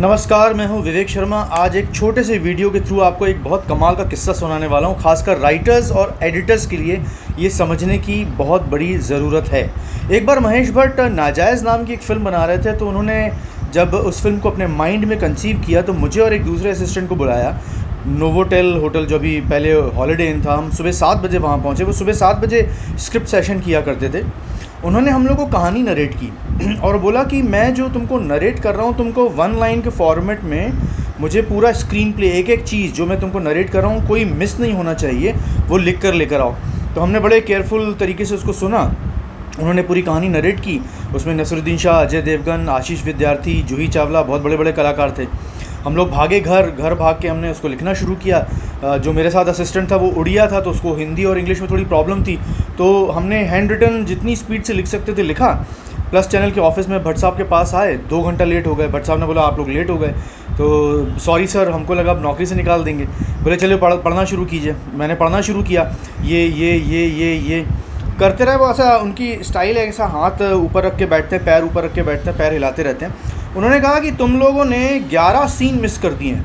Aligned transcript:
नमस्कार, 0.00 0.54
मैं 0.54 0.66
हूँ 0.66 0.80
विवेक 0.82 1.08
शर्मा। 1.08 1.36
आज 1.56 1.76
एक 1.76 1.90
छोटे 1.94 2.22
से 2.24 2.36
वीडियो 2.38 2.70
के 2.70 2.80
थ्रू 2.80 2.98
आपको 3.00 3.26
एक 3.26 3.42
बहुत 3.44 3.64
कमाल 3.68 3.94
का 3.96 4.04
किस्सा 4.04 4.32
सुनाने 4.32 4.66
वाला 4.66 4.88
हूँ, 4.88 4.98
खासकर 5.02 5.38
राइटर्स 5.38 5.90
और 5.92 6.14
एडिटर्स 6.22 6.66
के 6.66 6.76
लिए 6.76 7.00
ये 7.38 7.50
समझने 7.50 7.96
की 7.98 8.24
बहुत 8.36 8.62
बड़ी 8.70 8.96
ज़रूरत 8.98 9.48
है। 9.50 9.62
एक 10.10 10.26
बार 10.26 10.40
महेश 10.40 10.70
भट्ट 10.70 11.00
नाजायज़ 11.12 11.64
नाम 11.64 11.84
की 11.84 11.92
एक 11.92 12.02
फ़िल्म 12.02 12.24
बना 12.24 12.44
रहे 12.44 12.58
थे 12.58 12.76
तो 12.78 12.88
उन्होंने 12.88 13.30
जब 13.74 13.94
उस 13.94 14.22
फ़िल्म 14.22 14.38
को 14.38 14.50
अपने 14.50 14.66
माइंड 14.66 15.04
में 15.04 15.18
कंसीव 15.20 15.62
किया 15.66 15.82
तो 15.82 15.92
मुझे 15.94 16.20
और 16.20 16.34
एक 16.34 16.44
दूसरे 16.44 16.70
असिस्टेंट 16.70 17.08
को 17.08 17.16
बुलाया। 17.16 17.58
नोवोटेल 18.08 18.72
होटल 18.80 19.06
जो 19.06 19.16
अभी 19.16 19.40
पहले 19.40 19.72
हॉलीडे 19.72 20.28
इन 20.30 20.44
था, 20.44 20.54
हम 20.54 20.70
सुबह 20.72 20.92
सात 20.92 21.22
बजे 21.22 21.38
वहाँ 21.38 21.58
पहुँचे। 21.58 21.84
वो 21.84 21.92
सुबह 21.94 22.12
सात 22.14 22.36
बजे 22.38 22.68
स्क्रिप्ट 22.98 23.26
सेशन 23.28 23.60
किया 23.60 23.80
करते 23.80 24.08
थे। 24.10 24.24
उन्होंने 24.84 25.10
हम 25.10 25.26
लोग 25.26 25.36
को 25.36 25.46
कहानी 25.46 25.82
नरेट 25.82 26.14
की 26.14 26.32
और 26.82 26.98
बोला 26.98 27.24
कि 27.24 27.42
मैं 27.42 27.74
जो 27.74 27.88
तुमको 27.88 28.18
नरेट 28.18 28.58
कर 28.60 28.74
रहा 28.74 28.86
हूँ, 28.86 28.96
तुमको 28.96 29.28
वन 29.28 29.58
लाइन 29.58 29.82
के 29.82 29.90
फॉर्मेट 29.90 30.42
में 30.44 30.72
मुझे 31.20 31.42
पूरा 31.42 31.72
स्क्रीन 31.72 32.12
प्ले 32.12 32.30
एक 32.30 32.50
एक 32.50 32.64
चीज़ 32.64 32.92
जो 32.92 33.06
मैं 33.06 33.20
तुमको 33.20 33.38
नरेट 33.38 33.70
कर 33.70 33.82
रहा 33.82 33.92
हूँ, 33.92 34.08
कोई 34.08 34.24
मिस 34.24 34.60
नहीं 34.60 34.72
होना 34.72 34.94
चाहिए, 34.94 35.32
वो 35.68 35.76
लिख 35.76 36.00
कर 36.00 36.14
लेकर 36.14 36.40
आओ। 36.40 36.54
तो 36.94 37.00
हमने 37.00 37.20
बड़े 37.20 37.40
केयरफुल 37.40 37.94
तरीके 38.00 38.24
से 38.24 38.34
उसको 38.34 38.52
सुना। 38.52 38.94
उन्होंने 39.58 39.82
पूरी 39.82 40.02
कहानी 40.02 40.28
नरेट 40.28 40.60
की। 40.60 40.80
उसमें 41.14 41.34
नसरुद्दीन 41.34 41.78
शाह, 41.78 42.00
अजय 42.00 42.22
देवगन, 42.22 42.68
आशीष 42.68 43.04
विद्यार्थी, 43.04 43.62
जूही 43.62 43.88
चावला, 43.88 44.22
बहुत 44.22 44.42
बड़े 44.42 44.56
बड़े 44.56 44.72
कलाकार 44.72 45.14
थे। 45.18 45.24
हम 45.86 45.96
लोग 45.96 46.10
भागे 46.10 46.38
घर 46.40 46.70
घर 46.70 46.94
भाग 46.94 47.18
के 47.22 47.28
हमने 47.28 47.50
उसको 47.50 47.68
लिखना 47.68 47.92
शुरू 47.94 48.14
किया। 48.14 48.98
जो 48.98 49.12
मेरे 49.12 49.30
साथ 49.30 49.44
असिस्टेंट 49.46 49.90
था 49.90 49.96
वो 49.96 50.08
उड़िया 50.10 50.46
था 50.46 50.60
तो 50.60 50.70
उसको 50.70 50.94
हिंदी 50.94 51.24
और 51.24 51.38
इंग्लिश 51.38 51.60
में 51.60 51.70
थोड़ी 51.70 51.84
प्रॉब्लम 51.84 52.22
थी। 52.24 52.36
तो 52.78 53.06
हमने 53.06 53.42
हैंड 53.44 53.72
रिटन 53.72 54.04
जितनी 54.04 54.34
स्पीड 54.36 54.62
से 54.62 54.72
लिख 54.72 54.86
सकते 54.86 55.12
थे 55.12 55.22
लिखा। 55.22 55.52
प्लस 56.10 56.28
चैनल 56.28 56.50
के 56.50 56.60
ऑफ़िस 56.60 56.88
में 56.88 57.02
भट्ट 57.04 57.18
साहब 57.18 57.36
के 57.36 57.44
पास 57.44 57.74
आए। 57.74 57.94
दो 58.10 58.22
घंटा 58.22 58.44
लेट 58.44 58.66
हो 58.66 58.74
गए। 58.74 58.88
भट्ट 58.88 59.04
साहब 59.04 59.20
ने 59.20 59.26
बोला, 59.26 59.42
आप 59.42 59.58
लोग 59.58 59.68
लेट 59.68 59.90
हो 59.90 59.96
गए। 59.98 60.08
तो 60.50 61.18
सॉरी 61.20 61.46
सर 61.46 61.70
हमको 61.70 61.94
लगा 61.94 62.10
आप 62.10 62.22
नौकरी 62.22 62.46
से 62.46 62.54
निकाल 62.54 62.84
देंगे। 62.84 63.04
बोले 63.42 63.56
चलो 63.56 63.78
पढ़, 63.78 63.94
पढ़ना 63.94 64.24
शुरू 64.24 64.44
कीजिए। 64.44 64.74
मैंने 64.94 65.14
पढ़ना 65.14 65.40
शुरू 65.40 65.62
किया। 65.62 65.90
ये 66.24 66.46
ये 66.46 66.72
ये 66.72 67.06
ये 67.06 67.34
ये। 67.48 67.64
करते 68.18 68.44
रहे 68.44 68.56
वो 68.56 68.70
ऐसा, 68.70 68.96
उनकी 68.96 69.34
स्टाइल 69.42 69.76
है 69.76 69.86
ऐसा, 69.88 70.06
हाथ 70.08 70.42
ऊपर 70.52 70.84
रख 70.84 70.96
के 70.98 71.06
बैठते 71.06 71.36
हैं, 71.36 71.44
पैर 71.44 71.64
ऊपर 71.64 71.84
रख 71.84 71.94
के 71.94 72.02
बैठते 72.02 72.30
हैं, 72.30 72.38
पैर 72.38 72.52
हिलाते 72.52 72.82
रहते 72.82 73.04
हैं। 73.06 73.14
उन्होंने 73.56 73.80
कहा 73.80 74.00
कि 74.00 74.10
तुम 74.10 74.38
लोगों 74.38 74.64
ने 74.64 74.88
11 75.12 75.46
सीन 75.48 75.80
मिस 75.80 75.98
कर 75.98 76.12
दिए 76.12 76.32
हैं। 76.32 76.44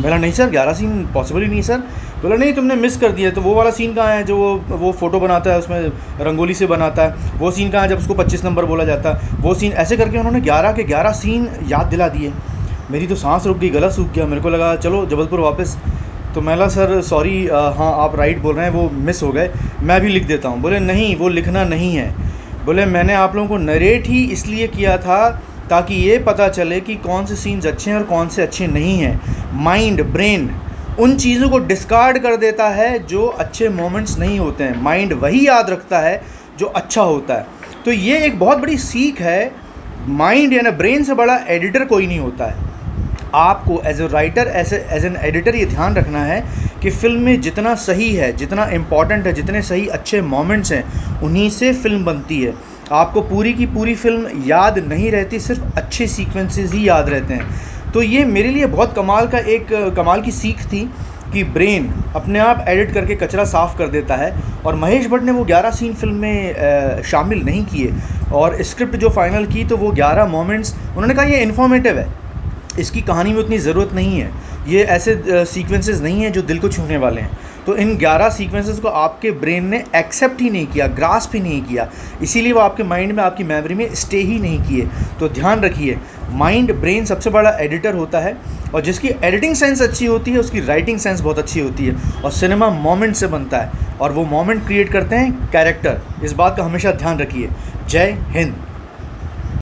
बोला, 0.00 0.16
नहीं 0.16 0.32
सर 0.32 0.50
11 0.50 0.72
सीन 0.72 1.04
पॉसिबल 1.14 1.42
ही 1.42 1.48
नहीं 1.48 1.62
सर 1.62 1.78
बोला, 2.22 2.36
नहीं, 2.36 2.52
तुमने 2.54 2.74
मिस 2.76 2.96
कर 2.96 3.12
दिया 3.12 3.30
तो 3.30 3.40
वो 3.40 3.54
वाला 3.54 3.70
सीन 3.70 3.94
कहाँ 3.94 4.08
है 4.08 4.22
जो 4.24 4.36
वो 4.36 4.76
वो 4.76 4.92
फ़ोटो 4.92 5.20
बनाता 5.20 5.50
है, 5.50 5.58
उसमें 5.58 5.80
रंगोली 6.20 6.54
से 6.54 6.66
बनाता 6.66 7.02
है? 7.02 7.38
वो 7.38 7.50
सीन 7.50 7.70
कहाँ 7.70 7.82
है 7.82 7.88
जब 7.88 7.98
उसको 7.98 8.14
25 8.14 8.44
नंबर 8.44 8.64
बोला 8.64 8.84
जाता 8.84 9.12
है? 9.12 9.36
वो 9.40 9.54
सीन 9.54 9.72
ऐसे 9.72 9.96
करके 9.96 10.18
उन्होंने 10.18 10.40
11 10.40 10.72
के 10.72 10.84
11 10.84 11.12
सीन 11.12 11.48
याद 11.68 11.86
दिला 11.86 12.08
दिए। 12.08 12.32
मेरी 12.90 13.06
तो 13.06 13.14
सांस 13.16 13.46
रुक 13.46 13.58
गई, 13.58 13.70
गला 13.70 13.88
सूख 13.88 14.12
गया। 14.12 14.26
मेरे 14.26 14.40
को 14.40 14.48
लगा, 14.48 14.74
चलो, 14.76 15.04
जबलपुर 15.06 15.40
वापस। 15.40 15.76
तो 16.34 16.40
मैला 16.40 16.68
सर 16.68 17.00
सॉरी 17.02 17.46
हाँ 17.46 17.92
आप 18.04 18.16
राइट 18.16 18.38
बोल 18.38 18.54
रहे 18.54 18.66
हैं, 18.66 18.72
वो 18.72 18.88
मिस 18.90 19.22
हो 19.22 19.32
गए। 19.32 19.50
मैं 19.82 20.00
भी 20.00 20.08
लिख 20.08 20.26
देता 20.26 20.48
हूँ। 20.48 20.60
बोले, 20.60 20.78
नहीं, 20.78 21.14
वो 21.16 21.28
लिखना 21.28 21.64
नहीं 21.64 21.94
है। 21.96 22.14
बोले, 22.64 22.86
मैंने 22.86 23.14
आप 23.14 23.34
लोगों 23.36 23.48
को 23.48 23.56
नरेट 23.56 24.06
ही 24.06 24.24
इसलिए 24.24 24.66
किया 24.68 24.96
था 24.98 25.42
ताकि 25.72 25.94
ये 25.96 26.18
पता 26.18 26.48
चले 26.48 26.80
कि 26.80 26.94
कौन 26.98 27.26
से 27.26 27.36
सीन्स 27.36 27.66
अच्छे 27.66 27.90
हैं 27.90 27.96
और 27.98 28.04
कौन 28.04 28.28
से 28.28 28.42
अच्छे 28.42 28.66
नहीं 28.66 28.98
हैं। 28.98 29.60
माइंड 29.64 30.02
ब्रेन 30.04 30.50
उन 31.00 31.16
चीज़ों 31.16 31.48
को 31.50 31.58
डिस्कार्ड 31.58 32.18
कर 32.18 32.36
देता 32.36 32.68
है 32.70 32.98
जो 33.06 33.26
अच्छे 33.26 33.68
मोमेंट्स 33.70 34.18
नहीं 34.18 34.38
होते 34.38 34.64
हैं। 34.64 34.82
माइंड 34.82 35.12
वही 35.12 35.46
याद 35.46 35.70
रखता 35.70 35.98
है 35.98 36.20
जो 36.58 36.66
अच्छा 36.66 37.02
होता 37.02 37.34
है। 37.34 37.46
तो 37.84 37.92
ये 37.92 38.18
एक 38.24 38.38
बहुत 38.38 38.58
बड़ी 38.58 38.76
सीख 38.78 39.20
है। 39.20 39.50
माइंड 40.08 40.52
यानी 40.52 40.70
ब्रेन 40.72 41.04
से 41.04 41.14
बड़ा 41.14 41.36
एडिटर 41.48 41.84
कोई 41.84 42.06
नहीं 42.06 42.18
होता 42.18 42.44
है। 42.44 42.70
आपको 43.34 43.80
as 43.86 44.00
a 44.00 44.06
writer 44.08 44.48
as 44.56 44.72
as 44.74 45.04
an 45.04 45.16
editor 45.22 45.54
ये 45.54 45.64
ध्यान 45.66 45.94
रखना 45.94 46.24
है 46.24 46.40
कि 46.82 46.90
फ़िल्म 46.90 47.20
में 47.20 47.40
जितना 47.40 47.74
सही 47.76 48.12
है, 48.14 48.32
जितना 48.36 48.64
इंपॉर्टेंट 48.72 49.26
है, 49.26 49.32
जितने 49.32 49.62
सही 49.62 49.86
अच्छे 49.88 50.20
मोमेंट्स 50.22 50.72
हैं, 50.72 50.84
उन्हीं 51.22 51.48
से 51.50 51.72
फ़िल्म 51.72 52.04
बनती 52.04 52.40
है। 52.42 52.54
आपको 52.92 53.20
पूरी 53.22 53.52
की 53.52 53.66
पूरी 53.66 53.94
फ़िल्म 53.94 54.42
याद 54.46 54.78
नहीं 54.88 55.10
रहती, 55.10 55.38
सिर्फ़ 55.40 55.76
अच्छे 55.76 56.06
सीक्वेंसेस 56.08 56.72
ही 56.72 56.88
याद 56.88 57.08
रहते 57.08 57.34
हैं। 57.34 57.92
तो 57.92 58.02
ये 58.02 58.24
मेरे 58.24 58.48
लिए 58.48 58.66
बहुत 58.66 58.94
कमाल 58.96 59.26
का 59.28 59.38
एक, 59.38 59.66
कमाल 59.96 60.22
की 60.22 60.30
सीख 60.32 60.64
थी 60.64 60.80
कि 61.32 61.42
ब्रेन 61.44 61.88
अपने 62.16 62.38
आप 62.38 62.64
एडिट 62.68 62.92
करके 62.94 63.14
कचरा 63.16 63.44
साफ़ 63.44 63.76
कर 63.78 63.88
देता 63.88 64.16
है 64.16 64.32
और 64.66 64.74
महेश 64.74 65.06
भट्ट 65.06 65.22
ने 65.22 65.32
वो 65.32 65.44
11 65.44 65.70
सीन 65.70 65.94
फ़िल्म 65.94 66.14
में 66.14 67.02
शामिल 67.02 67.42
नहीं 67.44 67.64
किए। 67.66 67.92
और 68.32 68.62
स्क्रिप्ट 68.62 68.96
जो 68.96 69.08
फाइनल 69.10 69.46
की 69.46 69.64
तो 69.64 69.76
वो 69.76 69.90
11 69.92 70.26
मोमेंट्स 70.28 70.74
उन्होंने 70.74 71.14
कहा 71.14 71.24
ये 71.24 71.40
इन्फॉर्मेटिव 71.42 71.98
है। 71.98 72.06
इसकी 72.78 73.00
कहानी 73.02 73.32
में 73.32 73.38
उतनी 73.38 73.58
ज़रूरत 73.58 73.92
नहीं 73.94 74.20
है। 74.20 74.30
ये 74.68 74.82
ऐसे 74.84 75.44
सीक्वेंसेस 75.46 76.00
नहीं 76.00 76.22
हैं 76.22 76.32
जो 76.32 76.42
दिल 76.42 76.58
को 76.58 76.68
छूने 76.68 76.96
वाले 76.96 77.20
हैं। 77.20 77.30
तो 77.66 77.76
इन 77.76 77.96
11 77.96 78.28
सीक्वेंसेस 78.28 78.78
को 78.78 78.88
आपके 78.88 79.30
ब्रेन 79.30 79.64
ने 79.64 79.84
एक्सेप्ट 79.96 80.40
ही 80.40 80.50
नहीं 80.50 80.66
किया 80.66 80.86
ग्रास्प 80.86 81.34
ही 81.34 81.40
नहीं 81.40 81.62
किया। 81.62 81.90
इसीलिए 82.22 82.52
वो 82.52 82.60
आपके 82.60 82.82
माइंड 82.82 83.12
में, 83.12 83.22
आपकी 83.24 83.44
मेमोरी 83.44 83.74
में 83.74 83.94
स्टे 83.94 84.20
ही 84.20 84.38
नहीं 84.38 84.62
किए। 84.62 84.88
तो 85.20 85.28
ध्यान 85.28 85.60
रखिए 85.60 85.98
माइंड 86.30 86.74
ब्रेन 86.74 87.04
सबसे 87.04 87.30
बड़ा 87.30 87.50
एडिटर 87.50 87.94
होता 87.94 88.18
है 88.18 88.36
और 88.74 88.80
जिसकी 88.80 89.08
एडिटिंग 89.24 89.54
सेंस 89.54 89.82
अच्छी 89.82 90.06
होती 90.06 90.30
है, 90.30 90.38
उसकी 90.38 90.60
राइटिंग 90.60 90.98
सेंस 90.98 91.20
बहुत 91.20 91.38
अच्छी 91.38 91.60
होती 91.60 91.86
है 91.86 92.22
और 92.24 92.30
सिनेमा 92.30 92.70
मोमेंट 92.70 93.14
से 93.16 93.26
बनता 93.26 93.58
है। 93.58 93.98
और 94.00 94.12
वो 94.12 94.24
मोमेंट 94.24 94.66
क्रिएट 94.66 94.92
करते 94.92 95.16
हैं 95.16 95.32
कैरेक्टर 95.50 96.00
इस 96.24 96.32
बात 96.32 96.56
का 96.56 96.64
हमेशा 96.64 96.92
ध्यान 96.92 97.18
रखिए। 97.18 97.48
जय 97.88 98.16
हिंद। 98.28 98.54